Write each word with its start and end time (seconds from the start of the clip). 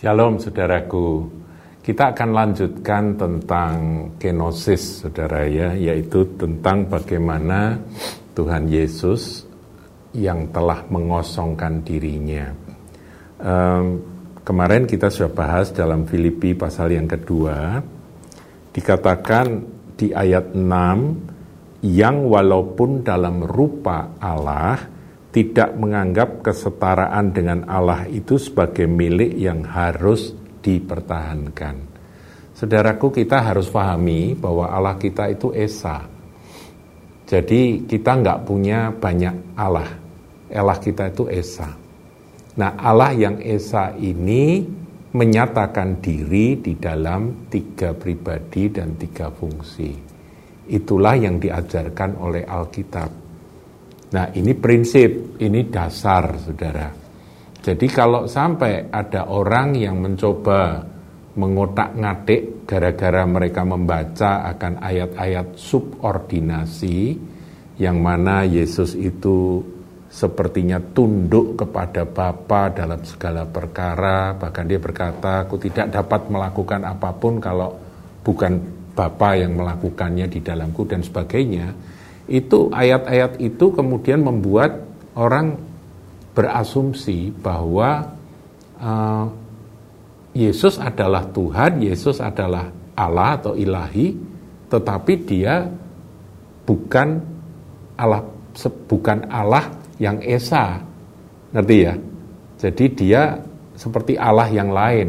Shalom 0.00 0.40
saudaraku. 0.40 1.28
Kita 1.84 2.16
akan 2.16 2.32
lanjutkan 2.32 3.20
tentang 3.20 3.76
kenosis 4.16 5.04
saudara 5.04 5.44
ya, 5.44 5.76
yaitu 5.76 6.24
tentang 6.40 6.88
bagaimana 6.88 7.76
Tuhan 8.32 8.64
Yesus 8.64 9.44
yang 10.16 10.48
telah 10.56 10.88
mengosongkan 10.88 11.84
dirinya. 11.84 12.48
Um, 13.44 14.00
kemarin 14.40 14.88
kita 14.88 15.12
sudah 15.12 15.36
bahas 15.36 15.68
dalam 15.68 16.08
Filipi 16.08 16.56
pasal 16.56 16.96
yang 16.96 17.04
kedua, 17.04 17.84
dikatakan 18.72 19.68
di 20.00 20.16
ayat 20.16 20.56
6, 20.56 21.84
yang 21.84 22.24
walaupun 22.24 23.04
dalam 23.04 23.44
rupa 23.44 24.16
Allah, 24.16 24.80
tidak 25.30 25.78
menganggap 25.78 26.42
kesetaraan 26.42 27.30
dengan 27.30 27.62
Allah 27.70 28.06
itu 28.10 28.34
sebagai 28.34 28.90
milik 28.90 29.38
yang 29.38 29.62
harus 29.62 30.34
dipertahankan. 30.62 31.86
Saudaraku, 32.58 33.14
kita 33.14 33.40
harus 33.40 33.70
pahami 33.70 34.34
bahwa 34.36 34.68
Allah 34.68 34.98
kita 34.98 35.30
itu 35.30 35.54
Esa. 35.54 36.04
Jadi 37.30 37.86
kita 37.86 38.18
nggak 38.18 38.42
punya 38.42 38.90
banyak 38.90 39.54
Allah. 39.54 39.86
Allah 40.50 40.78
kita 40.82 41.14
itu 41.14 41.30
Esa. 41.30 41.78
Nah 42.58 42.74
Allah 42.74 43.14
yang 43.14 43.38
Esa 43.38 43.94
ini 43.94 44.66
menyatakan 45.14 46.02
diri 46.02 46.58
di 46.58 46.74
dalam 46.74 47.46
tiga 47.46 47.94
pribadi 47.94 48.66
dan 48.74 48.98
tiga 48.98 49.30
fungsi. 49.30 49.94
Itulah 50.70 51.14
yang 51.14 51.38
diajarkan 51.38 52.18
oleh 52.18 52.42
Alkitab. 52.42 53.19
Nah 54.10 54.26
ini 54.34 54.52
prinsip, 54.58 55.38
ini 55.38 55.70
dasar 55.70 56.34
saudara. 56.42 56.90
Jadi 57.60 57.86
kalau 57.92 58.24
sampai 58.24 58.88
ada 58.88 59.28
orang 59.28 59.76
yang 59.76 60.00
mencoba 60.00 60.82
mengotak-ngatik 61.36 62.66
gara-gara 62.66 63.22
mereka 63.22 63.62
membaca 63.62 64.42
akan 64.50 64.82
ayat-ayat 64.82 65.54
subordinasi 65.54 67.14
yang 67.78 68.02
mana 68.02 68.42
Yesus 68.42 68.98
itu 68.98 69.62
sepertinya 70.10 70.82
tunduk 70.82 71.54
kepada 71.54 72.02
Bapa 72.02 72.74
dalam 72.74 72.98
segala 73.06 73.46
perkara 73.46 74.34
bahkan 74.34 74.66
dia 74.66 74.82
berkata 74.82 75.46
aku 75.46 75.54
tidak 75.62 75.94
dapat 75.94 76.26
melakukan 76.26 76.82
apa 76.82 77.14
pun 77.14 77.38
kalau 77.38 77.78
bukan 78.26 78.58
Bapa 78.90 79.38
yang 79.38 79.54
melakukannya 79.54 80.26
di 80.26 80.42
dalamku 80.42 80.82
dan 80.82 81.06
sebagainya 81.06 81.70
itu 82.30 82.70
ayat-ayat 82.70 83.42
itu 83.42 83.74
kemudian 83.74 84.22
membuat 84.22 84.86
orang 85.18 85.58
berasumsi 86.30 87.34
bahwa 87.34 88.14
uh, 88.78 89.26
Yesus 90.30 90.78
adalah 90.78 91.26
Tuhan, 91.26 91.82
Yesus 91.82 92.22
adalah 92.22 92.70
Allah 92.94 93.34
atau 93.34 93.58
ilahi, 93.58 94.14
tetapi 94.70 95.12
dia 95.26 95.66
bukan 96.62 97.18
Allah 97.98 98.22
bukan 98.86 99.26
Allah 99.26 99.74
yang 99.98 100.22
esa. 100.22 100.78
Ngerti 101.50 101.76
ya? 101.82 101.94
Jadi 102.62 102.84
dia 102.94 103.22
seperti 103.74 104.14
Allah 104.14 104.46
yang 104.54 104.70
lain. 104.70 105.08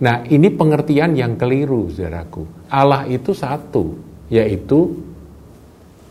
Nah, 0.00 0.22
ini 0.24 0.48
pengertian 0.54 1.18
yang 1.18 1.34
keliru, 1.34 1.90
saudaraku. 1.90 2.70
Allah 2.70 3.04
itu 3.10 3.34
satu, 3.34 3.98
yaitu 4.32 5.09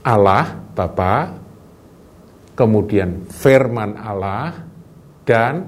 Allah 0.04 0.56
Bapa, 0.72 1.36
kemudian 2.56 3.28
firman 3.28 4.00
Allah 4.00 4.64
dan 5.28 5.68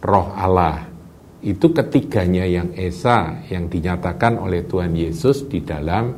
roh 0.00 0.28
Allah. 0.36 0.88
Itu 1.42 1.74
ketiganya 1.74 2.46
yang 2.46 2.70
esa 2.78 3.42
yang 3.50 3.66
dinyatakan 3.66 4.38
oleh 4.38 4.62
Tuhan 4.62 4.94
Yesus 4.94 5.50
di 5.50 5.58
dalam 5.66 6.14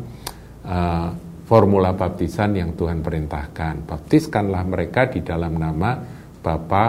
uh, 0.68 1.08
formula 1.48 1.96
baptisan 1.96 2.60
yang 2.60 2.76
Tuhan 2.76 3.00
perintahkan. 3.00 3.88
Baptiskanlah 3.88 4.64
mereka 4.68 5.08
di 5.08 5.24
dalam 5.24 5.56
nama 5.56 5.96
Bapa, 6.44 6.86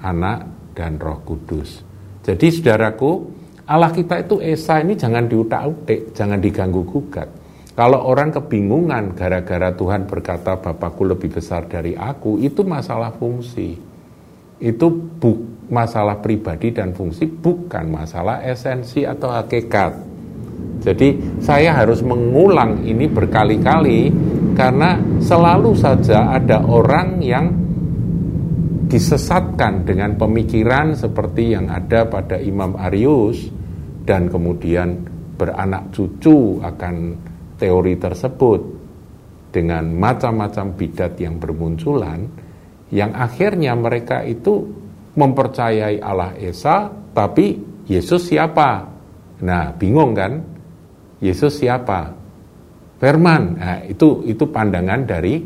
Anak, 0.00 0.72
dan 0.72 0.96
Roh 0.96 1.20
Kudus. 1.20 1.84
Jadi 2.24 2.48
saudaraku, 2.48 3.12
Allah 3.68 3.92
kita 3.92 4.24
itu 4.24 4.40
esa 4.40 4.80
ini 4.80 4.96
jangan 4.96 5.28
diutak-utik, 5.28 6.16
jangan 6.16 6.40
diganggu 6.40 6.88
gugat. 6.88 7.43
Kalau 7.74 8.06
orang 8.06 8.30
kebingungan 8.30 9.18
gara-gara 9.18 9.74
Tuhan 9.74 10.06
berkata 10.06 10.62
Bapakku 10.62 11.02
lebih 11.10 11.34
besar 11.34 11.66
dari 11.66 11.98
aku, 11.98 12.38
itu 12.38 12.62
masalah 12.62 13.10
fungsi. 13.18 13.74
Itu 14.62 14.86
buk, 14.94 15.66
masalah 15.74 16.22
pribadi 16.22 16.70
dan 16.70 16.94
fungsi, 16.94 17.26
bukan 17.26 17.90
masalah 17.90 18.46
esensi 18.46 19.02
atau 19.02 19.34
hakikat. 19.34 19.90
Jadi 20.86 21.42
saya 21.42 21.74
harus 21.74 21.98
mengulang 22.06 22.86
ini 22.86 23.10
berkali-kali 23.10 24.12
karena 24.54 24.94
selalu 25.18 25.74
saja 25.74 26.30
ada 26.30 26.62
orang 26.62 27.18
yang 27.18 27.46
disesatkan 28.86 29.82
dengan 29.82 30.14
pemikiran 30.14 30.94
seperti 30.94 31.58
yang 31.58 31.66
ada 31.66 32.06
pada 32.06 32.38
Imam 32.38 32.78
Arius 32.78 33.50
dan 34.06 34.30
kemudian 34.30 35.02
beranak 35.34 35.90
cucu 35.90 36.62
akan 36.62 37.23
teori 37.60 37.94
tersebut 37.98 38.60
dengan 39.54 39.86
macam-macam 39.94 40.74
bidat 40.74 41.14
yang 41.22 41.38
bermunculan 41.38 42.26
yang 42.90 43.14
akhirnya 43.14 43.74
mereka 43.78 44.26
itu 44.26 44.66
mempercayai 45.14 46.02
Allah 46.02 46.34
Esa 46.38 46.90
tapi 47.14 47.74
Yesus 47.86 48.32
siapa? 48.32 48.90
Nah, 49.44 49.70
bingung 49.76 50.16
kan? 50.16 50.42
Yesus 51.22 51.62
siapa? 51.62 52.16
Firman. 52.98 53.42
Nah, 53.60 53.78
itu 53.84 54.24
itu 54.24 54.48
pandangan 54.48 55.04
dari 55.04 55.38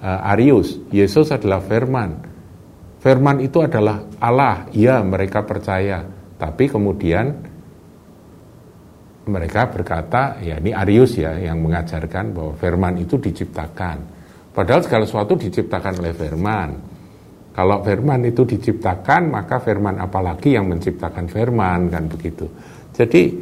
uh, 0.00 0.30
Arius. 0.32 0.78
Yesus 0.94 1.34
adalah 1.34 1.60
firman. 1.60 2.10
Firman 3.02 3.42
itu 3.42 3.58
adalah 3.60 4.06
Allah. 4.22 4.70
Iya, 4.70 5.02
mereka 5.02 5.42
percaya. 5.42 6.06
Tapi 6.38 6.70
kemudian 6.70 7.51
mereka 9.22 9.70
berkata, 9.70 10.42
ya 10.42 10.58
ini 10.58 10.74
Arius 10.74 11.14
ya 11.14 11.38
yang 11.38 11.62
mengajarkan 11.62 12.34
bahwa 12.34 12.52
firman 12.58 12.98
itu 12.98 13.18
diciptakan. 13.18 13.98
Padahal 14.50 14.82
segala 14.82 15.04
sesuatu 15.06 15.38
diciptakan 15.38 16.02
oleh 16.02 16.12
firman. 16.12 16.70
Kalau 17.52 17.84
firman 17.84 18.20
itu 18.26 18.42
diciptakan, 18.48 19.30
maka 19.30 19.60
firman 19.60 20.00
apalagi 20.00 20.56
yang 20.56 20.66
menciptakan 20.66 21.28
firman 21.28 21.92
kan 21.92 22.08
begitu. 22.08 22.48
Jadi 22.92 23.32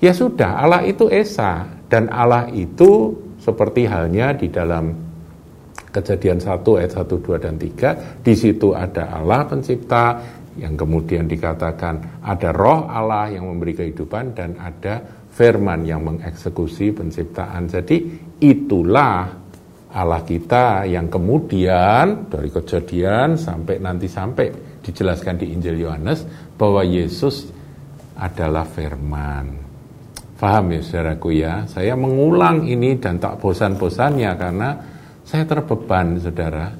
ya 0.00 0.12
sudah 0.12 0.60
Allah 0.60 0.82
itu 0.82 1.06
esa 1.12 1.68
dan 1.86 2.08
Allah 2.10 2.48
itu 2.50 3.12
seperti 3.40 3.88
halnya 3.88 4.36
di 4.36 4.48
dalam 4.48 5.10
Kejadian 5.90 6.38
1 6.38 6.62
ayat 6.78 6.92
1 7.02 7.02
2 7.02 7.34
dan 7.42 7.58
3 7.58 8.22
di 8.22 8.34
situ 8.38 8.70
ada 8.70 9.10
Allah 9.10 9.42
pencipta 9.42 10.22
yang 10.54 10.78
kemudian 10.78 11.26
dikatakan 11.26 12.22
ada 12.22 12.54
roh 12.54 12.86
Allah 12.86 13.26
yang 13.34 13.50
memberi 13.50 13.74
kehidupan 13.74 14.38
dan 14.38 14.54
ada 14.62 15.02
firman 15.30 15.86
yang 15.86 16.02
mengeksekusi 16.04 16.92
penciptaan. 16.92 17.70
Jadi 17.70 17.96
itulah 18.42 19.40
Allah 19.90 20.22
kita 20.22 20.86
yang 20.86 21.10
kemudian 21.10 22.30
dari 22.30 22.50
kejadian 22.50 23.34
sampai 23.34 23.82
nanti 23.82 24.06
sampai 24.06 24.78
dijelaskan 24.78 25.34
di 25.42 25.50
Injil 25.50 25.82
Yohanes 25.82 26.22
bahwa 26.54 26.86
Yesus 26.86 27.50
adalah 28.14 28.68
firman. 28.68 29.58
Faham 30.38 30.72
ya 30.72 30.80
saudaraku 30.80 31.36
ya? 31.36 31.68
Saya 31.68 31.98
mengulang 31.98 32.64
ini 32.64 32.96
dan 32.96 33.20
tak 33.20 33.42
bosan-bosannya 33.42 34.30
karena 34.40 34.68
saya 35.26 35.44
terbeban 35.44 36.16
saudara 36.16 36.72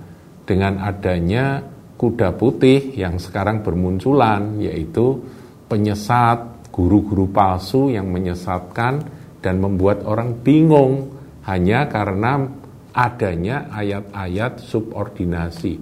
dengan 0.48 0.80
adanya 0.80 1.60
kuda 2.00 2.32
putih 2.40 2.96
yang 2.96 3.20
sekarang 3.20 3.60
bermunculan 3.60 4.56
yaitu 4.64 5.20
penyesat 5.68 6.59
guru-guru 6.70 7.28
palsu 7.28 7.90
yang 7.90 8.08
menyesatkan 8.08 9.02
dan 9.42 9.58
membuat 9.58 10.06
orang 10.06 10.40
bingung 10.40 11.10
hanya 11.44 11.90
karena 11.90 12.46
adanya 12.94 13.70
ayat-ayat 13.70 14.62
subordinasi. 14.62 15.74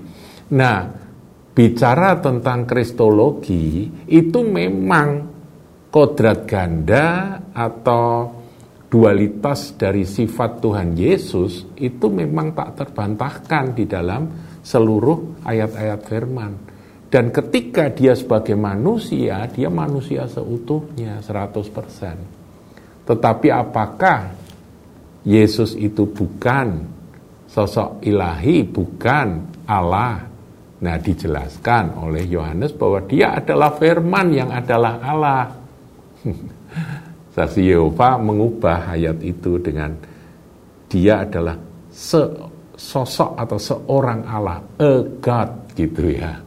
Nah, 0.52 0.88
bicara 1.52 2.20
tentang 2.20 2.64
kristologi 2.64 3.88
itu 4.08 4.40
memang 4.44 5.08
kodrat 5.88 6.44
ganda 6.44 7.36
atau 7.52 8.38
dualitas 8.88 9.76
dari 9.76 10.08
sifat 10.08 10.64
Tuhan 10.64 10.96
Yesus 10.96 11.76
itu 11.76 12.08
memang 12.08 12.56
tak 12.56 12.80
terbantahkan 12.80 13.76
di 13.76 13.84
dalam 13.84 14.22
seluruh 14.64 15.44
ayat-ayat 15.44 16.00
firman. 16.08 16.52
Dan 17.08 17.32
ketika 17.32 17.88
dia 17.88 18.12
sebagai 18.12 18.52
manusia, 18.52 19.48
dia 19.48 19.72
manusia 19.72 20.28
seutuhnya 20.28 21.24
100%. 21.24 23.08
Tetapi 23.08 23.48
apakah 23.48 24.28
Yesus 25.24 25.72
itu 25.72 26.04
bukan 26.04 26.84
sosok 27.48 28.04
ilahi, 28.04 28.68
bukan 28.68 29.28
Allah, 29.64 30.28
Nah, 30.78 30.94
dijelaskan 30.94 31.98
oleh 32.06 32.22
Yohanes 32.30 32.70
bahwa 32.70 33.02
dia 33.02 33.34
adalah 33.34 33.74
firman 33.74 34.30
yang 34.30 34.50
adalah 34.54 35.02
Allah. 35.02 35.50
Saksi 37.34 37.66
Yehova 37.66 38.14
mengubah 38.22 38.94
ayat 38.94 39.18
itu 39.26 39.58
dengan 39.58 39.98
dia 40.86 41.26
adalah 41.26 41.58
sosok 42.78 43.34
atau 43.34 43.58
seorang 43.58 44.22
Allah, 44.22 44.62
a 44.78 45.02
God 45.18 45.50
gitu 45.74 46.14
ya. 46.14 46.38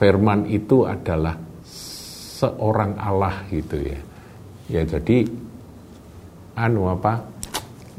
Firman 0.00 0.48
itu 0.48 0.88
adalah 0.88 1.36
seorang 2.40 2.96
Allah 2.96 3.44
gitu 3.52 3.76
ya. 3.76 4.00
Ya 4.72 4.82
jadi 4.88 5.28
anu 6.56 6.88
apa? 6.88 7.20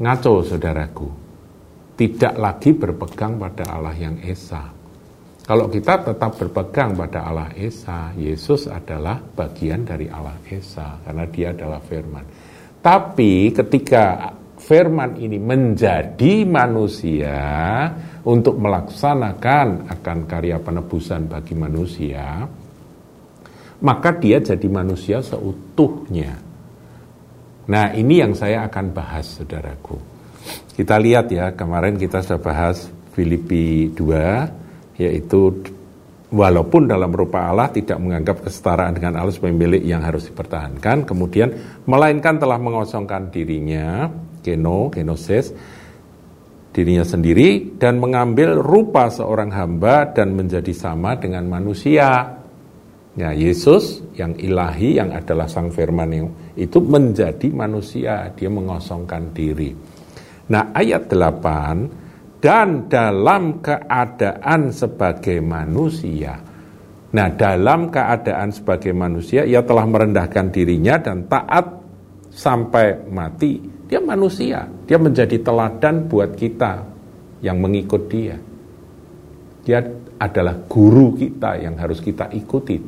Ngaco 0.02 0.42
saudaraku. 0.42 1.08
Tidak 1.94 2.34
lagi 2.34 2.74
berpegang 2.74 3.38
pada 3.38 3.78
Allah 3.78 3.94
yang 3.94 4.18
esa 4.26 4.82
kalau 5.42 5.66
kita 5.66 6.06
tetap 6.06 6.38
berpegang 6.38 6.94
pada 6.94 7.26
Allah 7.26 7.50
Esa, 7.58 8.14
Yesus 8.14 8.70
adalah 8.70 9.18
bagian 9.18 9.82
dari 9.82 10.06
Allah 10.06 10.38
Esa 10.46 11.02
karena 11.02 11.26
dia 11.26 11.50
adalah 11.50 11.82
firman. 11.82 12.22
Tapi 12.78 13.50
ketika 13.50 14.30
firman 14.62 15.18
ini 15.18 15.42
menjadi 15.42 16.46
manusia 16.46 17.40
untuk 18.22 18.62
melaksanakan 18.62 19.90
akan 19.90 20.18
karya 20.30 20.62
penebusan 20.62 21.26
bagi 21.26 21.58
manusia, 21.58 22.46
maka 23.82 24.10
dia 24.14 24.38
jadi 24.38 24.68
manusia 24.70 25.18
seutuhnya. 25.18 26.38
Nah, 27.62 27.94
ini 27.94 28.22
yang 28.22 28.34
saya 28.34 28.66
akan 28.66 28.94
bahas, 28.94 29.38
saudaraku. 29.38 29.98
Kita 30.74 30.98
lihat 30.98 31.30
ya, 31.30 31.54
kemarin 31.54 31.98
kita 31.98 32.22
sudah 32.22 32.40
bahas 32.42 32.90
Filipi 33.12 33.92
2 33.92 34.98
yaitu 34.98 35.62
walaupun 36.32 36.88
dalam 36.88 37.12
rupa 37.12 37.52
Allah 37.52 37.68
tidak 37.68 38.00
menganggap 38.00 38.40
kesetaraan 38.40 38.96
dengan 38.96 39.20
Allah 39.20 39.34
sebagai 39.34 39.56
milik 39.56 39.84
yang 39.84 40.00
harus 40.00 40.26
dipertahankan, 40.32 41.04
kemudian 41.04 41.52
melainkan 41.84 42.40
telah 42.40 42.56
mengosongkan 42.56 43.28
dirinya, 43.28 44.08
keno, 44.42 44.90
genosis, 44.90 45.54
dirinya 46.74 47.06
sendiri 47.06 47.78
dan 47.78 48.02
mengambil 48.02 48.58
rupa 48.58 49.08
seorang 49.08 49.52
hamba 49.54 50.10
dan 50.10 50.34
menjadi 50.34 50.72
sama 50.74 51.16
dengan 51.16 51.46
manusia. 51.46 52.40
Ya, 53.12 53.30
Yesus 53.36 54.00
yang 54.16 54.32
ilahi 54.40 54.96
yang 54.96 55.12
adalah 55.12 55.44
sang 55.44 55.68
firman 55.68 56.32
itu 56.56 56.80
menjadi 56.80 57.48
manusia, 57.52 58.32
dia 58.32 58.48
mengosongkan 58.48 59.36
diri. 59.36 59.76
Nah, 60.48 60.72
ayat 60.72 61.12
8 61.12 62.40
dan 62.40 62.88
dalam 62.88 63.60
keadaan 63.60 64.72
sebagai 64.72 65.38
manusia. 65.44 66.40
Nah, 67.12 67.28
dalam 67.36 67.92
keadaan 67.92 68.48
sebagai 68.50 68.96
manusia, 68.96 69.44
ia 69.44 69.60
telah 69.60 69.84
merendahkan 69.84 70.48
dirinya 70.48 70.96
dan 70.96 71.28
taat 71.28 71.68
sampai 72.32 73.12
mati. 73.12 73.60
Dia 73.92 74.00
manusia, 74.00 74.64
dia 74.88 74.96
menjadi 74.96 75.36
teladan 75.44 76.08
buat 76.08 76.32
kita 76.32 76.80
yang 77.44 77.60
mengikut 77.60 78.08
dia. 78.08 78.40
Dia 79.68 79.84
adalah 80.16 80.56
guru 80.64 81.12
kita 81.12 81.60
yang 81.60 81.76
harus 81.76 82.00
kita 82.00 82.32
ikuti. 82.32 82.80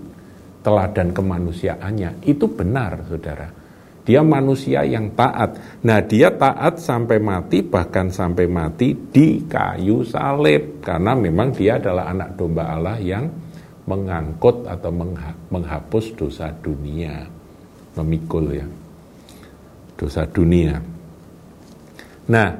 Teladan 0.65 1.13
kemanusiaannya 1.13 2.25
itu 2.25 2.49
benar, 2.49 3.05
saudara 3.05 3.65
dia 4.05 4.21
manusia 4.21 4.85
yang 4.85 5.17
taat. 5.17 5.81
Nah, 5.81 6.05
dia 6.05 6.29
taat 6.29 6.77
sampai 6.77 7.17
mati, 7.17 7.65
bahkan 7.65 8.13
sampai 8.13 8.45
mati 8.45 8.93
di 8.93 9.49
kayu 9.49 10.05
salib. 10.05 10.85
Karena 10.85 11.17
memang 11.17 11.57
dia 11.57 11.81
adalah 11.81 12.13
anak 12.13 12.37
domba 12.37 12.69
Allah 12.69 13.01
yang 13.01 13.25
mengangkut 13.89 14.69
atau 14.69 14.93
menghapus 15.49 16.21
dosa 16.21 16.53
dunia. 16.53 17.25
Memikul 17.97 18.47
ya. 18.53 18.67
Dosa 19.97 20.29
dunia. 20.29 20.94
Nah, 22.25 22.57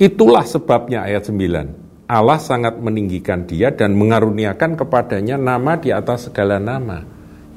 itulah 0.00 0.44
sebabnya 0.48 1.04
ayat 1.04 1.28
9. 1.28 2.06
Allah 2.06 2.38
sangat 2.38 2.78
meninggikan 2.78 3.44
dia 3.50 3.74
dan 3.74 3.98
mengaruniakan 3.98 4.78
kepadanya 4.78 5.34
nama 5.34 5.74
di 5.74 5.90
atas 5.90 6.30
segala 6.30 6.62
nama. 6.62 7.02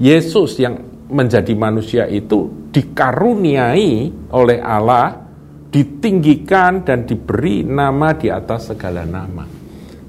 Yesus 0.02 0.58
yang 0.58 0.80
menjadi 1.10 1.54
manusia 1.54 2.04
itu 2.10 2.70
dikaruniai 2.74 4.10
oleh 4.34 4.60
Allah, 4.62 5.22
ditinggikan 5.70 6.82
dan 6.82 7.06
diberi 7.06 7.62
nama 7.62 8.18
di 8.18 8.34
atas 8.34 8.74
segala 8.74 9.06
nama. 9.06 9.46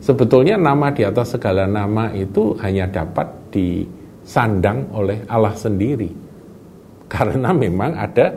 Sebetulnya 0.01 0.57
nama 0.57 0.89
di 0.89 1.05
atas 1.05 1.37
segala 1.37 1.69
nama 1.69 2.09
itu 2.17 2.57
hanya 2.65 2.89
dapat 2.89 3.53
disandang 3.53 4.89
oleh 4.97 5.29
Allah 5.29 5.53
sendiri. 5.53 6.09
Karena 7.13 7.53
memang 7.53 7.93
ada 7.93 8.33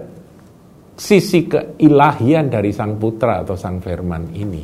sisi 0.93 1.49
keilahian 1.49 2.49
dari 2.49 2.69
sang 2.69 2.97
putra 3.01 3.41
atau 3.41 3.57
sang 3.57 3.81
firman 3.81 4.33
ini. 4.33 4.63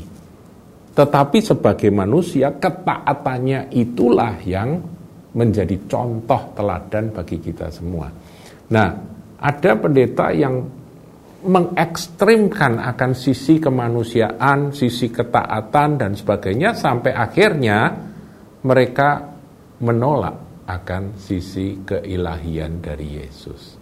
Tetapi 0.93 1.37
sebagai 1.39 1.89
manusia 1.93 2.53
ketaatannya 2.59 3.71
itulah 3.71 4.35
yang 4.43 4.83
menjadi 5.33 5.77
contoh 5.87 6.51
teladan 6.57 7.13
bagi 7.13 7.37
kita 7.39 7.71
semua. 7.71 8.09
Nah, 8.73 8.89
ada 9.39 9.71
pendeta 9.79 10.33
yang 10.35 10.59
mengekstrimkan 11.39 12.83
akan 12.83 13.11
sisi 13.15 13.63
kemanusiaan, 13.63 14.75
sisi 14.75 15.07
ketaatan 15.07 15.95
dan 15.95 16.11
sebagainya 16.19 16.75
sampai 16.75 17.15
akhirnya 17.15 17.95
mereka 18.67 19.23
menolak 19.79 20.67
akan 20.67 21.15
sisi 21.15 21.79
keilahian 21.87 22.83
dari 22.83 23.23
Yesus. 23.23 23.78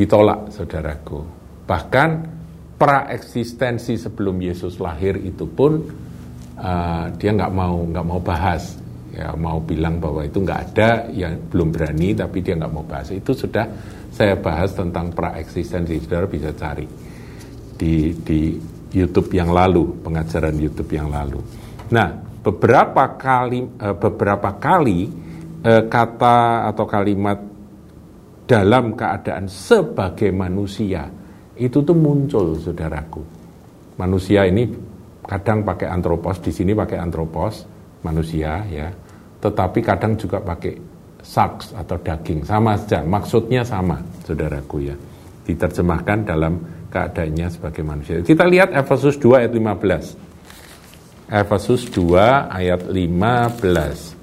Ditolak, 0.00 0.48
saudaraku. 0.48 1.20
Bahkan 1.68 2.10
praeksistensi 2.80 4.00
sebelum 4.00 4.40
Yesus 4.40 4.80
lahir 4.80 5.20
itu 5.20 5.44
pun 5.44 5.76
uh, 6.56 7.12
dia 7.20 7.36
nggak 7.36 7.52
mau 7.52 7.84
nggak 7.84 8.06
mau 8.08 8.16
bahas. 8.24 8.80
Ya 9.12 9.36
mau 9.36 9.60
bilang 9.60 10.00
bahwa 10.00 10.24
itu 10.24 10.40
nggak 10.40 10.60
ada 10.72 11.04
yang 11.12 11.36
belum 11.52 11.68
berani 11.68 12.16
tapi 12.16 12.40
dia 12.40 12.56
nggak 12.56 12.72
mau 12.72 12.80
bahas. 12.80 13.12
Itu 13.12 13.36
sudah 13.36 13.68
saya 14.08 14.40
bahas 14.40 14.72
tentang 14.72 15.12
praeksistensi 15.12 16.00
saudara 16.00 16.24
bisa 16.24 16.56
cari 16.56 16.88
di 17.76 18.16
di 18.24 18.56
YouTube 18.96 19.36
yang 19.36 19.52
lalu 19.52 20.00
pengajaran 20.00 20.56
YouTube 20.56 20.96
yang 20.96 21.12
lalu. 21.12 21.44
Nah 21.92 22.08
beberapa 22.40 23.20
kali 23.20 23.68
eh, 23.76 23.96
beberapa 24.00 24.56
kali 24.56 25.12
eh, 25.60 25.84
kata 25.84 26.72
atau 26.72 26.88
kalimat 26.88 27.49
dalam 28.50 28.98
keadaan 28.98 29.46
sebagai 29.46 30.34
manusia 30.34 31.06
itu 31.54 31.78
tuh 31.86 31.94
muncul 31.94 32.58
saudaraku. 32.58 33.22
Manusia 34.02 34.42
ini 34.50 34.66
kadang 35.22 35.62
pakai 35.62 35.86
antropos 35.86 36.42
di 36.42 36.50
sini 36.50 36.74
pakai 36.74 36.98
antropos 36.98 37.62
manusia 38.02 38.66
ya. 38.66 38.90
Tetapi 39.38 39.78
kadang 39.86 40.18
juga 40.18 40.42
pakai 40.42 40.74
saks 41.22 41.78
atau 41.78 41.94
daging. 42.02 42.42
Sama 42.42 42.74
saja 42.74 43.06
maksudnya 43.06 43.62
sama 43.62 44.02
saudaraku 44.26 44.82
ya. 44.82 44.96
Diterjemahkan 45.46 46.26
dalam 46.26 46.58
keadaannya 46.90 47.46
sebagai 47.46 47.86
manusia. 47.86 48.18
Kita 48.18 48.50
lihat 48.50 48.74
Efesus 48.74 49.14
2 49.22 49.46
ayat 49.46 49.52
15 49.54 50.30
Efesus 51.30 51.86
2 51.94 52.50
ayat 52.50 52.82
15 52.90 54.19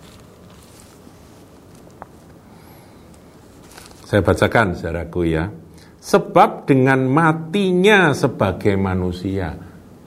saya 4.08 4.24
bacakan 4.24 4.80
saudaraku 4.80 5.22
ya 5.28 5.52
sebab 6.00 6.64
dengan 6.64 7.04
matinya 7.12 8.16
sebagai 8.16 8.80
manusia 8.80 9.52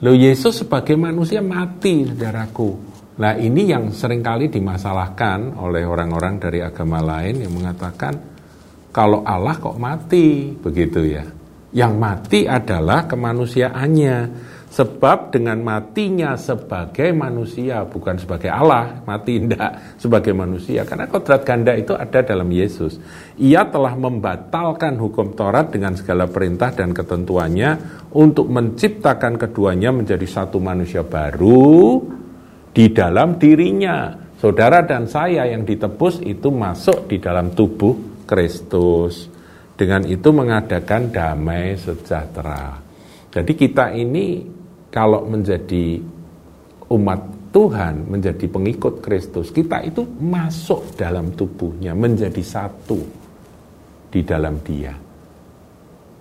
lo 0.01 0.17
Yesus 0.17 0.65
sebagai 0.65 0.97
manusia 0.97 1.45
mati 1.45 2.09
saudaraku 2.09 2.91
Nah 3.21 3.37
ini 3.37 3.69
yang 3.69 3.93
sering 3.93 4.25
kali 4.25 4.49
dimasalahkan 4.49 5.59
oleh 5.61 5.85
orang-orang 5.85 6.41
dari 6.41 6.63
agama 6.65 7.03
lain 7.05 7.45
yang 7.45 7.53
mengatakan 7.53 8.17
kalau 8.89 9.21
Allah 9.21 9.61
kok 9.61 9.77
mati 9.77 10.57
begitu 10.57 11.05
ya. 11.05 11.25
Yang 11.71 11.93
mati 11.95 12.39
adalah 12.49 13.05
kemanusiaannya. 13.05 14.15
Sebab 14.71 15.35
dengan 15.35 15.59
matinya 15.59 16.39
sebagai 16.39 17.11
manusia, 17.11 17.83
bukan 17.83 18.15
sebagai 18.15 18.47
Allah, 18.47 19.03
mati 19.03 19.35
tidak 19.43 19.99
sebagai 19.99 20.31
manusia. 20.31 20.87
Karena 20.87 21.11
kodrat 21.11 21.43
ganda 21.43 21.75
itu 21.75 21.91
ada 21.91 22.23
dalam 22.23 22.47
Yesus. 22.47 22.95
Ia 23.35 23.67
telah 23.67 23.99
membatalkan 23.99 24.95
hukum 24.95 25.35
Taurat 25.35 25.75
dengan 25.75 25.99
segala 25.99 26.31
perintah 26.31 26.71
dan 26.71 26.95
ketentuannya 26.95 27.71
untuk 28.15 28.47
menciptakan 28.47 29.35
keduanya 29.35 29.91
menjadi 29.91 30.23
satu 30.23 30.63
manusia 30.63 31.03
baru 31.03 31.99
di 32.71 32.95
dalam 32.95 33.35
dirinya. 33.35 34.15
Saudara 34.39 34.87
dan 34.87 35.03
saya 35.11 35.51
yang 35.51 35.67
ditebus 35.67 36.23
itu 36.23 36.47
masuk 36.47 37.11
di 37.11 37.19
dalam 37.19 37.51
tubuh 37.51 38.23
Kristus. 38.23 39.27
Dengan 39.75 40.07
itu 40.07 40.31
mengadakan 40.31 41.11
damai 41.11 41.75
sejahtera. 41.75 42.79
Jadi 43.31 43.51
kita 43.55 43.95
ini 43.95 44.59
kalau 44.91 45.23
menjadi 45.23 46.03
umat 46.91 47.21
Tuhan, 47.51 48.07
menjadi 48.07 48.47
pengikut 48.47 49.03
Kristus, 49.03 49.51
kita 49.51 49.83
itu 49.83 50.03
masuk 50.03 50.95
dalam 50.95 51.35
tubuhnya, 51.35 51.91
menjadi 51.91 52.39
satu 52.39 52.99
di 54.11 54.21
dalam 54.23 54.59
Dia. 54.63 54.95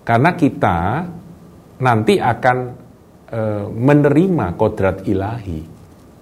Karena 0.02 0.30
kita 0.34 1.06
nanti 1.82 2.18
akan 2.18 2.58
e, 3.30 3.40
menerima 3.70 4.46
kodrat 4.58 5.06
ilahi, 5.06 5.62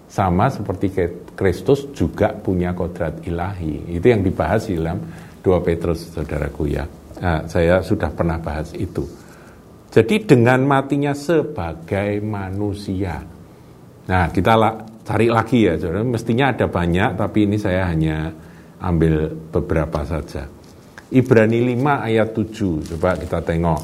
sama 0.09 0.53
seperti 0.53 0.93
Kristus 1.33 1.89
juga 1.97 2.37
punya 2.37 2.77
kodrat 2.77 3.25
ilahi. 3.25 3.93
Itu 3.97 4.13
yang 4.13 4.21
dibahas 4.21 4.69
di 4.69 4.77
dalam 4.77 5.01
2 5.41 5.65
Petrus, 5.65 6.13
saudaraku 6.13 6.65
ya. 6.69 6.85
Nah, 7.19 7.49
saya 7.49 7.81
sudah 7.81 8.13
pernah 8.13 8.37
bahas 8.37 8.77
itu. 8.77 9.05
Jadi 9.89 10.21
dengan 10.29 10.69
matinya 10.69 11.17
sebagai 11.17 12.21
manusia. 12.21 13.25
Nah, 14.09 14.29
kita 14.29 14.53
cari 15.05 15.33
lagi 15.33 15.65
ya, 15.65 15.81
saudara. 15.81 16.05
Mestinya 16.05 16.53
ada 16.53 16.69
banyak, 16.69 17.17
tapi 17.17 17.49
ini 17.49 17.57
saya 17.57 17.89
hanya 17.89 18.29
ambil 18.85 19.33
beberapa 19.49 20.05
saja. 20.05 20.45
Ibrani 21.09 21.65
5 21.73 22.05
ayat 22.05 22.29
7, 22.37 22.85
coba 22.85 23.17
kita 23.17 23.41
tengok. 23.41 23.81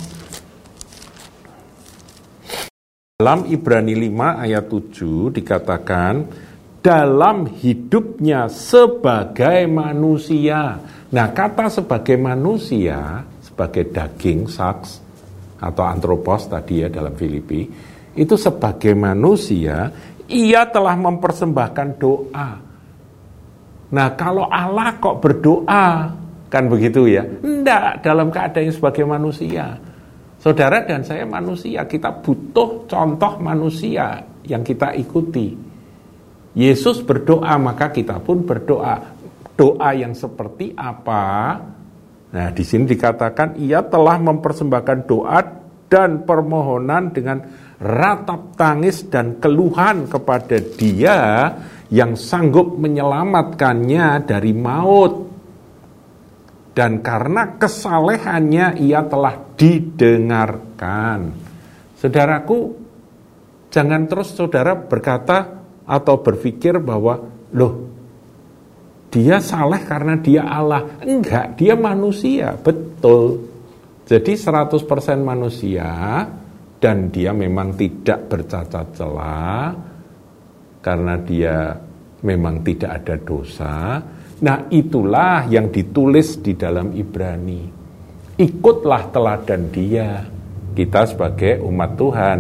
Dalam 3.17 3.49
Ibrani 3.49 3.95
5 3.97 4.45
ayat 4.45 4.65
7 4.69 5.33
dikatakan, 5.33 6.15
dalam 6.85 7.49
hidupnya 7.49 8.53
sebagai 8.53 9.65
manusia. 9.73 10.85
Nah, 11.09 11.33
kata 11.33 11.73
sebagai 11.73 12.21
manusia, 12.21 13.25
sebagai 13.41 13.89
daging, 13.89 14.45
saks, 14.45 15.04
atau 15.61 15.85
antropos 15.87 16.51
tadi 16.51 16.83
ya 16.83 16.89
dalam 16.91 17.15
Filipi, 17.15 17.67
itu 18.15 18.35
sebagai 18.39 18.95
manusia, 18.95 19.91
ia 20.31 20.63
telah 20.71 20.95
mempersembahkan 20.95 21.89
doa. 21.99 22.51
Nah, 23.95 24.09
kalau 24.19 24.51
Allah 24.51 24.97
kok 24.99 25.23
berdoa, 25.23 26.11
kan 26.51 26.65
begitu 26.67 27.07
ya? 27.11 27.23
Enggak, 27.23 28.03
dalam 28.03 28.31
keadaan 28.31 28.71
sebagai 28.71 29.07
manusia. 29.07 29.79
Saudara 30.39 30.85
dan 30.85 31.03
saya 31.03 31.25
manusia, 31.25 31.87
kita 31.89 32.21
butuh 32.21 32.85
contoh 32.85 33.33
manusia 33.41 34.21
yang 34.45 34.61
kita 34.61 34.93
ikuti. 34.95 35.57
Yesus 36.55 37.03
berdoa, 37.03 37.59
maka 37.59 37.91
kita 37.91 38.23
pun 38.23 38.47
berdoa. 38.47 39.15
Doa 39.55 39.91
yang 39.95 40.15
seperti 40.15 40.75
apa? 40.75 41.57
Nah, 42.35 42.51
di 42.51 42.67
sini 42.67 42.83
dikatakan 42.91 43.55
ia 43.63 43.87
telah 43.87 44.19
mempersembahkan 44.19 44.99
doa 45.07 45.39
dan 45.87 46.27
permohonan 46.27 47.15
dengan 47.15 47.39
ratap 47.79 48.59
tangis 48.59 49.07
dan 49.07 49.39
keluhan 49.39 50.11
kepada 50.11 50.59
dia 50.59 51.19
yang 51.95 52.19
sanggup 52.19 52.75
menyelamatkannya 52.75 54.27
dari 54.27 54.51
maut. 54.51 55.31
Dan 56.75 57.07
karena 57.07 57.55
kesalehannya 57.55 58.83
ia 58.83 59.07
telah 59.07 59.39
didengarkan. 59.55 61.31
Saudaraku, 61.95 62.75
jangan 63.71 64.11
terus 64.11 64.35
saudara 64.35 64.75
berkata 64.75 65.63
atau 65.87 66.19
berpikir 66.19 66.83
bahwa, 66.83 67.31
loh, 67.55 67.94
dia 69.15 69.39
saleh 69.39 69.79
karena 69.87 70.19
dia 70.19 70.43
Allah. 70.43 70.99
Enggak, 71.07 71.55
dia 71.55 71.79
manusia, 71.79 72.59
betul. 72.59 73.47
Jadi 74.11 74.35
100% 74.35 74.75
manusia 75.23 75.87
dan 76.83 77.15
dia 77.15 77.31
memang 77.31 77.79
tidak 77.79 78.27
bercacat 78.27 78.91
celah 78.93 79.71
karena 80.83 81.15
dia 81.23 81.79
memang 82.27 82.67
tidak 82.67 82.91
ada 83.01 83.15
dosa. 83.23 84.03
Nah, 84.43 84.67
itulah 84.69 85.47
yang 85.47 85.71
ditulis 85.71 86.43
di 86.43 86.59
dalam 86.59 86.91
Ibrani. 86.91 87.71
Ikutlah 88.35 89.15
teladan 89.15 89.63
dia. 89.71 90.27
Kita 90.75 91.07
sebagai 91.07 91.63
umat 91.63 91.91
Tuhan 91.95 92.39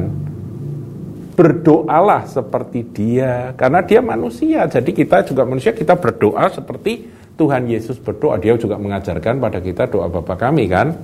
berdoalah 1.34 2.24
seperti 2.30 2.86
dia 2.94 3.52
karena 3.58 3.82
dia 3.82 4.00
manusia. 4.00 4.64
Jadi 4.70 4.94
kita 4.94 5.26
juga 5.26 5.42
manusia, 5.42 5.74
kita 5.74 5.98
berdoa 5.98 6.46
seperti 6.48 7.10
Tuhan 7.34 7.66
Yesus 7.66 7.98
berdoa. 7.98 8.38
Dia 8.38 8.54
juga 8.54 8.78
mengajarkan 8.78 9.42
pada 9.42 9.58
kita 9.58 9.90
doa 9.90 10.06
Bapa 10.06 10.38
kami 10.38 10.70
kan. 10.70 10.94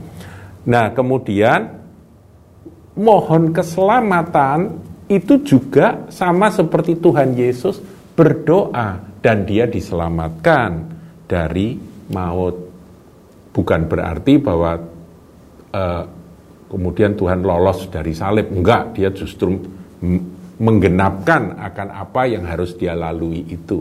Nah, 0.70 0.94
kemudian 0.94 1.66
mohon 2.94 3.50
keselamatan 3.50 4.78
itu 5.10 5.42
juga 5.42 6.06
sama 6.14 6.54
seperti 6.54 7.02
Tuhan 7.02 7.34
Yesus 7.34 7.82
berdoa 8.14 9.18
dan 9.18 9.42
dia 9.42 9.66
diselamatkan 9.66 10.86
dari 11.26 11.74
maut. 12.14 12.56
Bukan 13.50 13.90
berarti 13.90 14.38
bahwa 14.38 14.78
uh, 15.74 16.04
kemudian 16.70 17.18
Tuhan 17.18 17.42
lolos 17.42 17.90
dari 17.90 18.14
salib. 18.14 18.54
Enggak, 18.54 18.94
dia 18.94 19.10
justru 19.10 19.79
menggenapkan 20.60 21.56
akan 21.56 21.88
apa 21.92 22.22
yang 22.28 22.44
harus 22.44 22.76
dia 22.76 22.92
lalui 22.92 23.44
itu. 23.48 23.80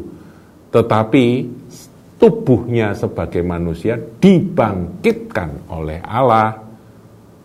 Tetapi 0.69 1.25
tubuhnya 2.19 2.93
sebagai 2.95 3.43
manusia 3.43 3.95
dibangkitkan 3.97 5.71
oleh 5.71 5.99
Allah 6.03 6.69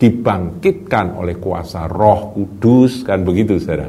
dibangkitkan 0.04 1.16
oleh 1.16 1.38
kuasa 1.38 1.86
roh 1.88 2.34
kudus, 2.34 3.06
kan 3.06 3.22
begitu 3.22 3.56
saudara. 3.56 3.88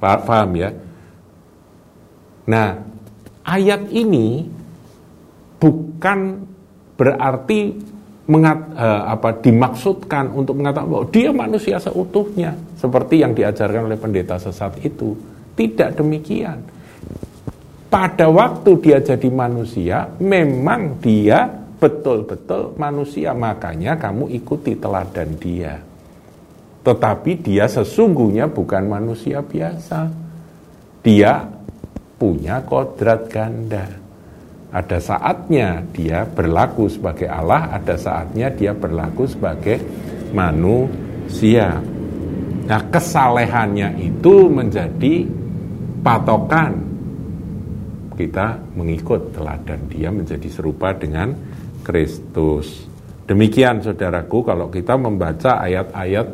Paham 0.00 0.50
ya? 0.54 0.70
Nah, 2.46 2.78
ayat 3.42 3.90
ini 3.90 4.46
bukan 5.58 6.46
berarti 6.94 7.74
mengat, 8.30 8.58
uh, 8.74 9.12
apa 9.12 9.34
dimaksudkan 9.42 10.30
untuk 10.30 10.56
mengatakan 10.56 10.88
bahwa 10.88 11.06
dia 11.10 11.30
manusia 11.34 11.76
seutuhnya 11.76 12.54
seperti 12.76 13.24
yang 13.24 13.32
diajarkan 13.32 13.88
oleh 13.88 13.98
pendeta 13.98 14.36
sesat 14.36 14.78
itu. 14.84 15.16
Tidak 15.56 15.96
demikian. 15.96 16.60
Pada 17.88 18.28
waktu 18.28 18.70
dia 18.84 19.00
jadi 19.00 19.28
manusia, 19.32 20.04
memang 20.20 21.00
dia 21.00 21.48
betul-betul 21.80 22.76
manusia, 22.76 23.32
makanya 23.32 23.96
kamu 23.96 24.28
ikuti 24.36 24.76
teladan 24.76 25.32
dia. 25.40 25.80
Tetapi 26.84 27.40
dia 27.40 27.64
sesungguhnya 27.66 28.46
bukan 28.52 28.84
manusia 28.86 29.40
biasa. 29.40 30.06
Dia 31.00 31.46
punya 32.20 32.62
kodrat 32.62 33.26
ganda. 33.32 33.86
Ada 34.70 34.98
saatnya 35.00 35.80
dia 35.94 36.26
berlaku 36.26 36.90
sebagai 36.90 37.30
Allah, 37.30 37.80
ada 37.80 37.96
saatnya 37.96 38.52
dia 38.52 38.76
berlaku 38.76 39.24
sebagai 39.24 39.80
manusia. 40.34 41.80
Nah, 42.66 42.82
kesalehannya 42.90 43.94
itu 44.02 44.50
menjadi 44.50 45.22
patokan 46.02 46.86
kita 48.16 48.58
mengikut 48.74 49.36
teladan 49.36 49.80
dia 49.92 50.08
menjadi 50.08 50.48
serupa 50.48 50.96
dengan 50.96 51.36
Kristus. 51.84 52.88
Demikian 53.28 53.84
saudaraku 53.84 54.42
kalau 54.42 54.72
kita 54.72 54.96
membaca 54.96 55.60
ayat-ayat 55.62 56.26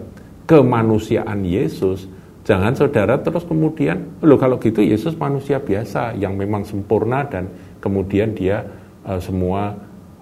kemanusiaan 0.46 1.42
Yesus, 1.42 2.06
jangan 2.46 2.72
saudara 2.78 3.18
terus 3.18 3.42
kemudian, 3.44 4.22
loh 4.22 4.38
kalau 4.38 4.56
gitu 4.62 4.80
Yesus 4.80 5.18
manusia 5.18 5.58
biasa 5.58 6.14
yang 6.16 6.38
memang 6.38 6.62
sempurna 6.62 7.26
dan 7.26 7.50
kemudian 7.82 8.32
dia 8.32 8.62
uh, 9.04 9.18
semua 9.18 9.74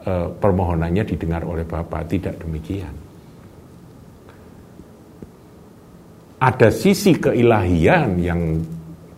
uh, 0.08 0.32
permohonannya 0.32 1.04
didengar 1.04 1.44
oleh 1.44 1.66
Bapa. 1.68 2.06
Tidak 2.06 2.40
demikian. 2.40 2.99
Ada 6.40 6.72
sisi 6.72 7.20
keilahian 7.20 8.16
yang 8.16 8.64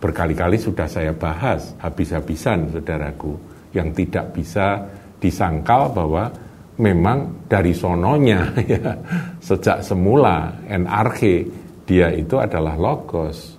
berkali-kali 0.03 0.59
sudah 0.59 0.91
saya 0.91 1.15
bahas 1.15 1.71
habis-habisan 1.79 2.67
saudaraku 2.75 3.39
yang 3.71 3.95
tidak 3.95 4.35
bisa 4.35 4.83
disangkal 5.23 5.87
bahwa 5.95 6.27
memang 6.75 7.47
dari 7.47 7.71
sononya 7.71 8.51
ya 8.75 8.91
sejak 9.39 9.79
semula 9.79 10.51
NRG 10.67 11.47
dia 11.87 12.11
itu 12.11 12.35
adalah 12.35 12.75
logos. 12.75 13.55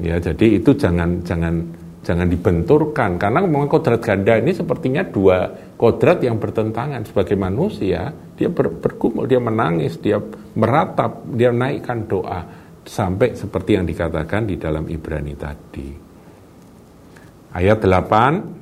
Ya 0.00 0.16
jadi 0.16 0.56
itu 0.56 0.72
jangan 0.72 1.20
jangan 1.20 1.60
jangan 2.04 2.28
dibenturkan 2.28 3.16
karena 3.16 3.40
memang 3.40 3.66
kodrat 3.66 4.04
ganda 4.04 4.36
ini 4.36 4.52
sepertinya 4.52 5.02
dua 5.02 5.72
kodrat 5.74 6.20
yang 6.20 6.36
bertentangan. 6.36 7.08
Sebagai 7.08 7.34
manusia 7.34 8.12
dia 8.36 8.52
ber, 8.52 8.76
bergumul 8.78 9.24
dia 9.24 9.40
menangis 9.40 9.96
dia 9.98 10.20
meratap 10.54 11.24
dia 11.32 11.50
naikkan 11.50 12.04
doa. 12.04 12.62
Sampai 12.84 13.32
seperti 13.32 13.80
yang 13.80 13.88
dikatakan 13.88 14.44
di 14.44 14.60
dalam 14.60 14.84
Ibrani 14.84 15.32
tadi. 15.32 15.88
Ayat 17.56 17.80
8 17.80 18.54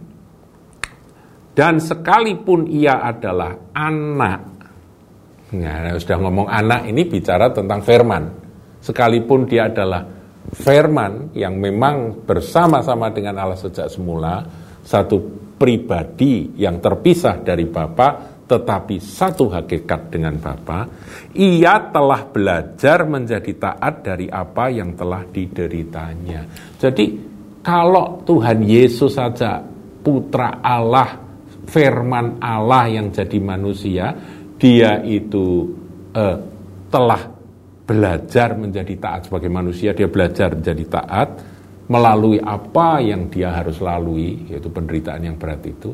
dan 1.53 1.83
sekalipun 1.83 2.71
ia 2.71 3.03
adalah 3.05 3.53
anak, 3.77 4.41
nah, 5.53 5.93
sudah 6.01 6.19
ngomong 6.23 6.49
anak 6.49 6.89
ini 6.89 7.05
bicara 7.05 7.53
tentang 7.53 7.85
firman. 7.85 8.25
Sekalipun 8.81 9.45
dia 9.45 9.69
adalah 9.69 10.22
firman 10.53 11.33
yang 11.33 11.57
memang 11.57 12.25
bersama-sama 12.29 13.09
dengan 13.09 13.41
Allah 13.41 13.57
sejak 13.57 13.89
semula, 13.89 14.45
satu 14.85 15.19
pribadi 15.57 16.53
yang 16.61 16.79
terpisah 16.79 17.41
dari 17.41 17.65
Bapa 17.65 18.33
tetapi 18.53 19.01
satu 19.01 19.49
hakikat 19.49 20.13
dengan 20.13 20.37
Bapa, 20.37 20.85
ia 21.33 21.89
telah 21.89 22.29
belajar 22.29 23.09
menjadi 23.09 23.53
taat 23.57 24.05
dari 24.05 24.29
apa 24.29 24.69
yang 24.69 24.93
telah 24.93 25.25
dideritanya. 25.25 26.45
Jadi 26.77 27.17
kalau 27.65 28.21
Tuhan 28.29 28.61
Yesus 28.61 29.17
saja 29.17 29.63
putra 30.05 30.61
Allah, 30.61 31.17
firman 31.65 32.43
Allah 32.45 32.93
yang 32.93 33.09
jadi 33.09 33.39
manusia, 33.41 34.13
dia 34.61 35.01
itu 35.01 35.73
eh, 36.13 36.37
telah 36.93 37.23
belajar 37.83 38.55
menjadi 38.55 38.95
taat 38.99 39.27
sebagai 39.27 39.51
manusia, 39.51 39.93
dia 39.93 40.07
belajar 40.07 40.55
menjadi 40.55 40.85
taat 40.87 41.29
melalui 41.91 42.39
apa 42.39 43.03
yang 43.03 43.27
dia 43.29 43.53
harus 43.53 43.83
lalui, 43.83 44.49
yaitu 44.49 44.71
penderitaan 44.71 45.23
yang 45.27 45.37
berat 45.37 45.61
itu 45.67 45.93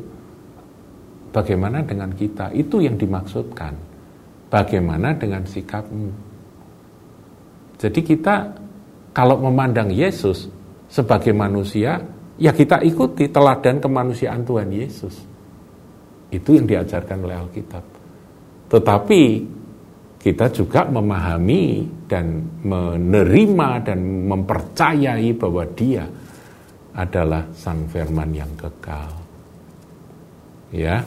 Bagaimana 1.29 1.85
dengan 1.85 2.09
kita? 2.09 2.49
Itu 2.57 2.81
yang 2.81 2.97
dimaksudkan. 2.97 3.73
Bagaimana 4.49 5.13
dengan 5.13 5.45
sikapmu? 5.45 6.09
Jadi 7.77 8.01
kita 8.01 8.49
kalau 9.13 9.37
memandang 9.37 9.93
Yesus 9.93 10.49
sebagai 10.89 11.29
manusia, 11.37 12.01
ya 12.41 12.49
kita 12.49 12.81
ikuti 12.81 13.29
teladan 13.29 13.77
kemanusiaan 13.77 14.41
Tuhan 14.41 14.73
Yesus. 14.73 15.15
Itu 16.33 16.57
yang 16.57 16.65
diajarkan 16.65 17.17
oleh 17.21 17.37
Alkitab. 17.37 17.85
Tetapi 18.73 19.21
kita 20.19 20.51
juga 20.51 20.83
memahami 20.83 21.87
dan 22.05 22.43
menerima 22.63 23.69
dan 23.87 23.99
mempercayai 24.27 25.31
bahwa 25.39 25.63
dia 25.71 26.03
adalah 26.93 27.47
sang 27.55 27.87
firman 27.87 28.35
yang 28.35 28.51
kekal. 28.59 29.11
Ya, 30.75 30.99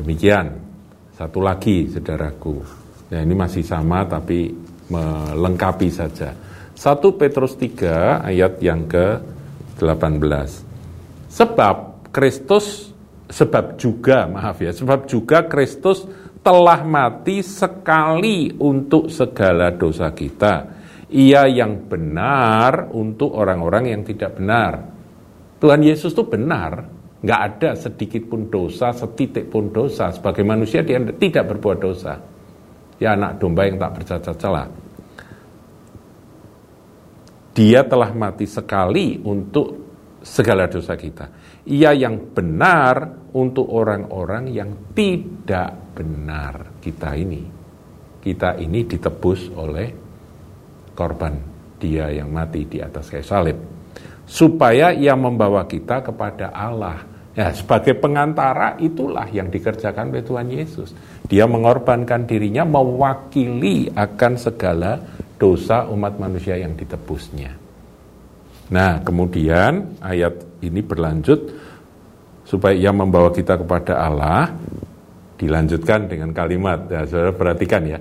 Demikian. 0.00 0.54
Satu 1.12 1.44
lagi, 1.44 1.90
saudaraku. 1.90 2.64
Ya, 3.12 3.20
ini 3.26 3.34
masih 3.36 3.60
sama 3.60 4.06
tapi 4.06 4.54
melengkapi 4.88 5.92
saja. 5.92 6.32
1 6.72 7.20
Petrus 7.20 7.58
3 7.60 8.24
ayat 8.24 8.56
yang 8.64 8.88
ke-18. 8.88 10.48
Sebab 11.28 11.76
Kristus 12.08 12.88
sebab 13.30 13.78
juga 13.78 14.26
maaf 14.26 14.58
ya, 14.58 14.74
sebab 14.74 15.06
juga 15.06 15.46
Kristus 15.46 16.02
telah 16.40 16.80
mati 16.84 17.44
sekali 17.44 18.48
untuk 18.56 19.12
segala 19.12 19.72
dosa 19.72 20.08
kita. 20.12 20.80
Ia 21.10 21.44
yang 21.50 21.90
benar 21.90 22.94
untuk 22.94 23.34
orang-orang 23.34 23.92
yang 23.92 24.02
tidak 24.06 24.38
benar. 24.38 24.72
Tuhan 25.60 25.82
Yesus 25.84 26.14
itu 26.14 26.24
benar, 26.24 26.86
nggak 27.20 27.40
ada 27.40 27.70
sedikit 27.76 28.30
pun 28.30 28.48
dosa, 28.48 28.94
setitik 28.94 29.52
pun 29.52 29.68
dosa. 29.68 30.08
Sebagai 30.14 30.46
manusia 30.46 30.80
dia 30.80 31.02
tidak 31.02 31.50
berbuat 31.56 31.78
dosa. 31.82 32.16
Ya 32.96 33.16
anak 33.18 33.42
domba 33.42 33.66
yang 33.68 33.76
tak 33.76 33.92
bercacat 34.00 34.36
celah. 34.38 34.68
Dia 37.50 37.82
telah 37.82 38.14
mati 38.14 38.46
sekali 38.46 39.18
untuk 39.20 39.89
segala 40.20 40.68
dosa 40.68 40.96
kita. 40.96 41.28
Ia 41.68 41.96
yang 41.96 42.32
benar 42.32 43.28
untuk 43.36 43.68
orang-orang 43.72 44.52
yang 44.52 44.92
tidak 44.92 45.96
benar 45.96 46.80
kita 46.80 47.16
ini. 47.16 47.42
Kita 48.20 48.56
ini 48.60 48.84
ditebus 48.84 49.48
oleh 49.56 49.88
korban 50.92 51.32
dia 51.80 52.12
yang 52.12 52.28
mati 52.28 52.68
di 52.68 52.84
atas 52.84 53.08
kayu 53.08 53.24
salib 53.24 53.58
supaya 54.30 54.94
ia 54.94 55.18
membawa 55.18 55.66
kita 55.66 56.06
kepada 56.06 56.54
Allah. 56.54 57.02
Ya, 57.30 57.50
sebagai 57.54 57.96
pengantara 57.96 58.76
itulah 58.78 59.26
yang 59.30 59.48
dikerjakan 59.48 60.12
oleh 60.12 60.22
Tuhan 60.22 60.48
Yesus. 60.50 60.92
Dia 61.24 61.46
mengorbankan 61.46 62.26
dirinya 62.26 62.66
mewakili 62.66 63.88
akan 63.90 64.32
segala 64.34 64.98
dosa 65.40 65.88
umat 65.88 66.18
manusia 66.20 66.58
yang 66.58 66.74
ditebusnya. 66.74 67.59
Nah, 68.70 69.02
kemudian 69.02 69.98
ayat 69.98 70.62
ini 70.62 70.78
berlanjut 70.82 71.40
supaya 72.46 72.74
ia 72.74 72.94
membawa 72.94 73.30
kita 73.34 73.58
kepada 73.58 73.98
Allah 73.98 74.50
dilanjutkan 75.38 76.06
dengan 76.10 76.30
kalimat 76.30 76.86
ya 76.86 77.02
Saudara 77.06 77.32
perhatikan 77.34 77.82
ya. 77.86 77.98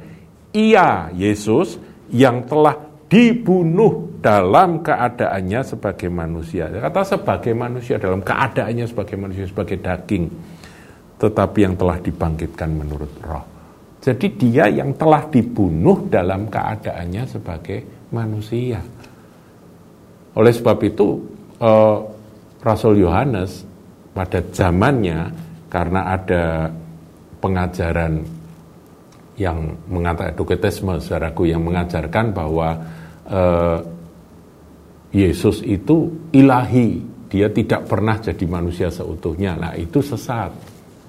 Ia 0.53 1.13
Yesus 1.13 1.77
yang 2.13 2.45
telah 2.45 2.89
dibunuh 3.09 4.21
dalam 4.21 4.85
keadaannya 4.85 5.61
sebagai 5.65 6.09
manusia. 6.13 6.69
Kata 6.69 7.01
sebagai 7.17 7.53
manusia 7.57 7.97
dalam 7.97 8.21
keadaannya 8.21 8.85
sebagai 8.85 9.17
manusia 9.17 9.45
sebagai 9.49 9.81
daging, 9.81 10.29
tetapi 11.17 11.59
yang 11.65 11.73
telah 11.73 11.97
dibangkitkan 11.97 12.69
menurut 12.69 13.13
roh. 13.25 13.45
Jadi 13.99 14.27
dia 14.37 14.69
yang 14.69 14.95
telah 14.95 15.27
dibunuh 15.27 16.07
dalam 16.07 16.47
keadaannya 16.47 17.23
sebagai 17.27 18.09
manusia. 18.13 18.79
Oleh 20.37 20.53
sebab 20.53 20.77
itu 20.85 21.07
eh, 21.57 21.97
Rasul 22.59 22.99
Yohanes 22.99 23.63
pada 24.11 24.43
zamannya 24.51 25.31
karena 25.71 26.01
ada 26.11 26.67
pengajaran 27.39 28.19
yang 29.39 29.79
mengatakan 29.87 30.35
doketisme 30.35 30.99
saudaraku 30.99 31.47
yang 31.47 31.63
mengajarkan 31.63 32.35
bahwa 32.35 32.75
uh, 33.31 33.79
Yesus 35.15 35.63
itu 35.63 36.27
ilahi, 36.35 36.99
dia 37.31 37.47
tidak 37.49 37.87
pernah 37.87 38.19
jadi 38.19 38.45
manusia 38.45 38.91
seutuhnya. 38.91 39.55
Nah, 39.55 39.73
itu 39.79 40.03
sesat. 40.03 40.51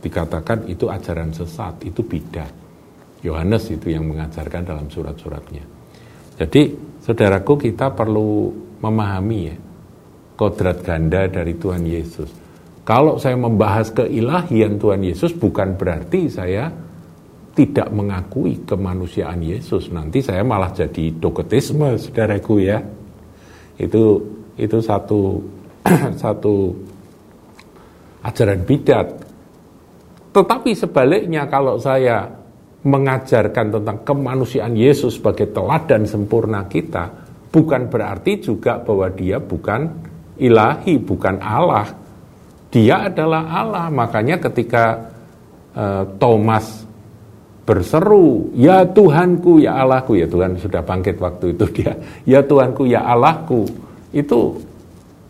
Dikatakan 0.01 0.71
itu 0.71 0.87
ajaran 0.87 1.35
sesat, 1.35 1.83
itu 1.83 2.07
bidat. 2.07 2.55
Yohanes 3.21 3.69
itu 3.69 3.93
yang 3.93 4.09
mengajarkan 4.09 4.63
dalam 4.65 4.87
surat-suratnya. 4.89 5.67
Jadi, 6.41 6.73
saudaraku 7.05 7.61
kita 7.69 7.93
perlu 7.93 8.49
memahami 8.81 9.41
ya, 9.49 9.57
kodrat 10.37 10.81
ganda 10.85 11.29
dari 11.29 11.57
Tuhan 11.57 11.85
Yesus. 11.85 12.29
Kalau 12.85 13.21
saya 13.21 13.37
membahas 13.37 13.93
keilahian 13.93 14.81
Tuhan 14.81 15.05
Yesus 15.05 15.37
bukan 15.37 15.79
berarti 15.79 16.27
saya 16.27 16.73
tidak 17.55 17.93
mengakui 17.93 18.65
kemanusiaan 18.65 19.45
Yesus. 19.45 19.93
Nanti 19.93 20.25
saya 20.25 20.41
malah 20.41 20.73
jadi 20.73 21.13
doketisme, 21.13 22.01
saudaraku 22.01 22.55
ya. 22.65 22.81
Itu 23.77 24.25
itu 24.57 24.79
satu 24.81 25.45
satu 26.23 26.73
ajaran 28.25 28.65
bidat. 28.65 29.07
Tetapi 30.31 30.71
sebaliknya 30.73 31.51
kalau 31.51 31.77
saya 31.77 32.27
mengajarkan 32.81 33.77
tentang 33.77 33.99
kemanusiaan 34.09 34.73
Yesus 34.73 35.21
sebagai 35.21 35.53
teladan 35.53 36.09
sempurna 36.09 36.65
kita, 36.65 37.13
bukan 37.51 37.91
berarti 37.91 38.39
juga 38.41 38.79
bahwa 38.79 39.11
dia 39.11 39.43
bukan 39.43 39.91
ilahi, 40.41 40.97
bukan 40.97 41.37
Allah. 41.43 41.87
Dia 42.71 43.11
adalah 43.11 43.51
Allah. 43.51 43.87
Makanya 43.91 44.39
ketika 44.39 45.11
uh, 45.75 46.07
Thomas 46.17 46.87
berseru, 47.67 48.55
"Ya 48.55 48.87
Tuhanku, 48.87 49.61
ya 49.61 49.83
Allahku." 49.83 50.17
Ya 50.17 50.27
Tuhan 50.31 50.57
sudah 50.57 50.81
bangkit 50.81 51.19
waktu 51.19 51.53
itu 51.59 51.67
dia. 51.77 51.93
"Ya 52.25 52.41
Tuhanku, 52.41 52.87
ya 52.89 53.05
Allahku." 53.05 53.67
Itu 54.15 54.63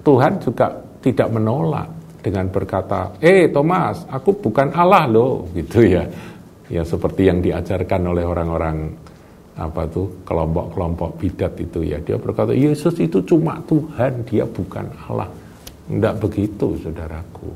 Tuhan 0.04 0.40
juga 0.40 0.72
tidak 1.00 1.28
menolak 1.32 1.88
dengan 2.20 2.52
berkata, 2.52 3.16
"Eh 3.24 3.48
Thomas, 3.48 4.04
aku 4.08 4.36
bukan 4.36 4.72
Allah 4.76 5.08
loh." 5.08 5.48
gitu 5.56 5.80
ya. 5.80 6.04
Ya 6.70 6.86
seperti 6.86 7.26
yang 7.26 7.42
diajarkan 7.42 8.14
oleh 8.14 8.22
orang-orang 8.22 8.94
apa 9.58 9.82
tuh 9.90 10.22
kelompok-kelompok 10.22 11.18
bidat 11.18 11.52
itu 11.58 11.82
ya. 11.82 11.98
Dia 11.98 12.16
berkata, 12.20 12.54
"Yesus 12.54 12.94
itu 13.02 13.22
cuma 13.26 13.58
Tuhan, 13.66 14.22
dia 14.28 14.46
bukan 14.46 14.86
Allah." 15.08 15.30
Tidak 15.90 16.14
begitu, 16.22 16.78
saudaraku. 16.78 17.50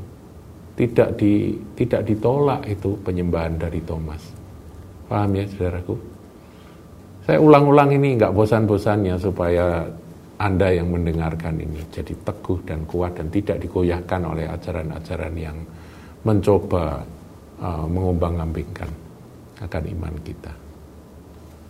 Tidak 0.75 1.15
di 1.15 1.55
tidak 1.79 2.03
ditolak 2.03 2.67
itu 2.67 2.99
penyembahan 2.99 3.55
dari 3.55 3.79
Thomas. 3.87 4.19
Paham 5.07 5.39
ya 5.39 5.47
saudaraku? 5.47 5.95
Saya 7.25 7.39
ulang-ulang 7.39 7.95
ini 7.95 8.19
nggak 8.19 8.35
bosan-bosannya 8.35 9.15
supaya 9.17 9.87
Anda 10.37 10.75
yang 10.75 10.91
mendengarkan 10.91 11.63
ini 11.63 11.79
jadi 11.95 12.11
teguh 12.11 12.67
dan 12.67 12.83
kuat 12.91 13.17
dan 13.17 13.31
tidak 13.31 13.63
digoyahkan 13.63 14.21
oleh 14.27 14.51
ajaran-ajaran 14.51 15.35
yang 15.39 15.57
mencoba 16.27 17.01
uh, 17.63 17.87
mengombang-ambingkan 17.87 18.91
akan 19.63 19.83
iman 19.95 20.15
kita. 20.27 20.64